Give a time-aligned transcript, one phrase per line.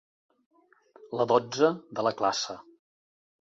[1.19, 1.69] La dotze
[2.01, 2.57] de la classe.